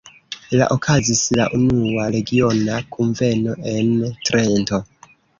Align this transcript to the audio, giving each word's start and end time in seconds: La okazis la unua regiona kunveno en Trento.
La 0.59 0.67
okazis 0.75 1.19
la 1.39 1.43
unua 1.57 2.05
regiona 2.15 2.77
kunveno 2.95 3.53
en 3.73 3.91
Trento. 4.31 4.81